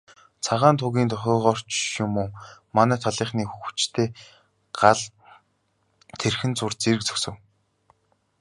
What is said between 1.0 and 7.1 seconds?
дохиогоор ч юм уу, манай талынхны хүчтэй гал тэрхэн зуур зэрэг